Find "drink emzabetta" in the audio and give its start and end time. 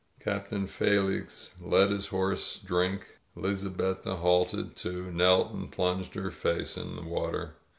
2.57-4.15